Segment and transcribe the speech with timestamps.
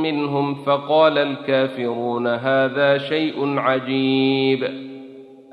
[0.02, 4.85] منهم فقال الكافرون هذا شيء عجيب.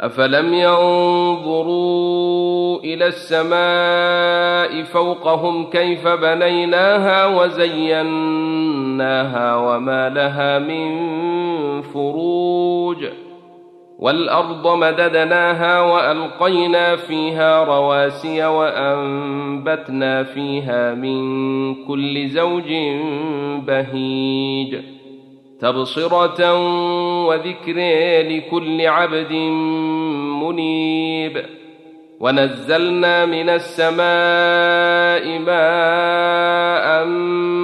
[0.00, 2.00] أفلم ينظروا
[2.78, 8.36] إلى السماء فوقهم كيف بنيناها وزيناها
[9.56, 11.10] وما لها من
[11.82, 13.06] فروج
[13.98, 22.72] والأرض مددناها وألقينا فيها رواسي وأنبتنا فيها من كل زوج
[23.66, 24.76] بهيج
[25.60, 26.54] تبصرة
[27.28, 27.74] وذكر
[28.28, 29.32] لكل عبد
[30.42, 31.44] منيب.
[32.20, 37.06] ونزلنا من السماء ماء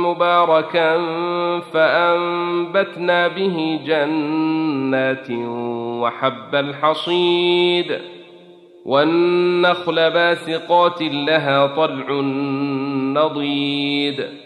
[0.06, 0.98] مباركا
[1.60, 5.30] فأنبتنا به جنات
[6.00, 7.98] وحب الحصيد.
[8.84, 12.10] والنخل باسقات لها طلع
[13.22, 14.45] نضيد.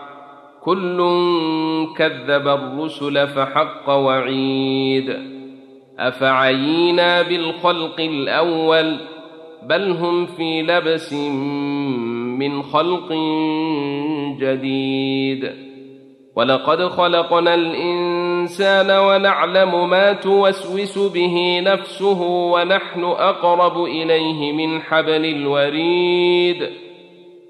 [0.63, 0.97] كل
[1.97, 5.17] كذب الرسل فحق وعيد.
[5.99, 8.97] أفعينا بالخلق الأول
[9.69, 11.13] بل هم في لبس
[12.39, 13.13] من خلق
[14.39, 15.51] جديد.
[16.35, 26.90] ولقد خلقنا الإنسان ونعلم ما توسوس به نفسه ونحن أقرب إليه من حبل الوريد.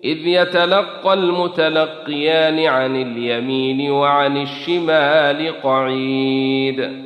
[0.04, 7.02] إذ يتلقى المتلقيان عن اليمين وعن الشمال قعيد.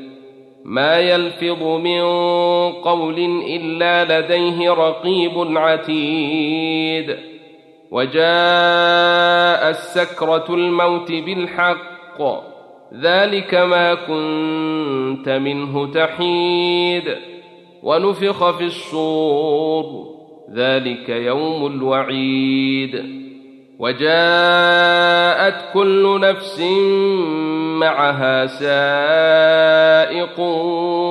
[0.66, 2.01] ما يلفظ من
[2.72, 7.17] قول إلا لديه رقيب عتيد.
[7.91, 12.22] وجاء السكرة الموت بالحق.
[12.94, 17.16] ذلك ما كنت منه تحيد.
[17.83, 20.15] ونفخ في الصور.
[20.53, 23.25] ذلك يوم الوعيد.
[23.79, 26.61] وجاءت كل نفس
[27.79, 30.39] معها سائق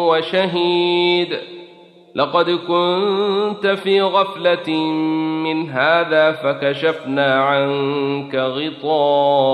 [0.09, 1.39] وشهيد.
[2.15, 4.75] لقد كنت في غفلة
[5.45, 8.35] من هذا فكشفنا عنك
[8.85, 9.53] غطاءك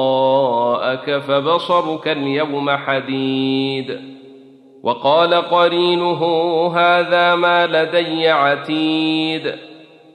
[1.18, 4.00] فبصرك اليوم حديد.
[4.82, 6.22] وقال قرينه
[6.76, 9.69] هذا ما لدي عتيد.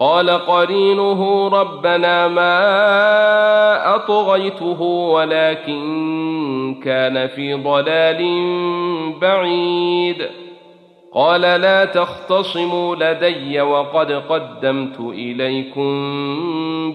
[0.00, 2.54] قال قرينه ربنا ما
[3.94, 5.80] أطغيته ولكن
[6.84, 8.22] كان في ضلال
[9.20, 10.26] بعيد.
[11.14, 15.90] قال لا تختصموا لدي وقد قدمت إليكم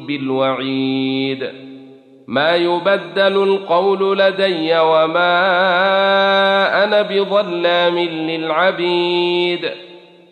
[0.08, 1.50] بالوعيد.
[2.28, 5.34] ما يبدل القول لدي وما
[6.84, 9.85] أنا بظلام للعبيد.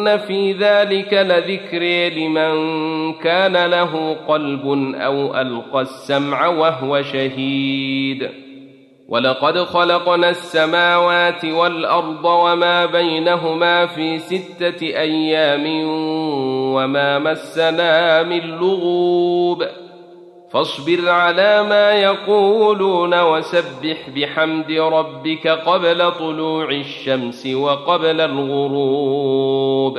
[0.00, 1.82] ان في ذلك لذكر
[2.18, 2.52] لمن
[3.12, 8.30] كان له قلب أو القى السمع وهو شهيد
[9.08, 15.66] ولقد خلقنا السماوات والارض وما بينهما في سته أيام
[16.74, 19.64] وما مسنا من لغوب
[20.52, 29.98] فاصبر على ما يقولون وسبح بحمد ربك قبل طلوع الشمس وقبل الغروب.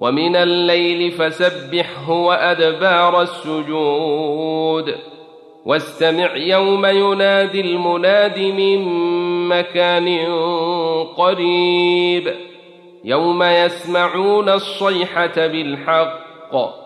[0.00, 4.94] ومن الليل فسبحه وأدبار السجود.
[5.66, 8.84] واستمع يوم ينادي المناد من
[9.48, 10.26] مكان
[11.16, 12.34] قريب.
[13.04, 16.85] يوم يسمعون الصيحة بالحق.